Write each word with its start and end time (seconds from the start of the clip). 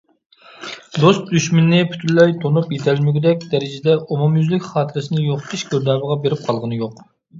دوست- 1.01 1.25
دۈشمىنىنى 1.33 1.81
پۈتۈنلەي 1.91 2.33
تونۇپ 2.45 2.73
يېتەلمىگۈدەك 2.77 3.45
دەرىجىدە 3.53 3.95
ئومۇميۈزلۈك 4.07 4.65
خاتىرىسىنى 4.71 5.27
يوقىتىش 5.27 5.67
گىردابىغا 5.75 6.19
بېرىپ 6.25 6.45
قالغىنى 6.49 6.81
يوق. 6.87 6.99